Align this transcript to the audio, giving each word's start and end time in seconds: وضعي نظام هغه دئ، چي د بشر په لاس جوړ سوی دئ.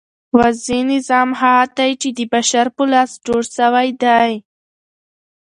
وضعي 0.37 0.79
نظام 0.91 1.29
هغه 1.41 1.65
دئ، 1.77 1.91
چي 2.01 2.09
د 2.17 2.19
بشر 2.33 2.65
په 2.75 2.83
لاس 2.91 3.11
جوړ 3.25 3.41
سوی 3.57 3.87
دئ. 4.01 4.31